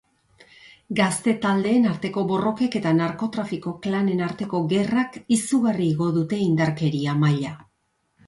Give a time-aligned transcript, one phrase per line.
[0.99, 7.53] Gazte-taldeen arteko borrokek eta narkotrafiko klanen arteko gerrak izugarri igo dute indarkeria maila.